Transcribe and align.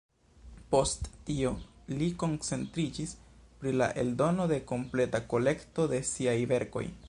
Post 0.75 1.09
tio 1.27 1.51
li 1.99 2.07
koncentriĝis 2.23 3.13
pri 3.61 3.75
la 3.83 3.91
eldono 4.05 4.49
de 4.53 4.59
kompleta 4.73 5.23
kolekto 5.35 5.89
de 5.93 6.01
siaj 6.15 6.37
verkoj. 6.55 6.85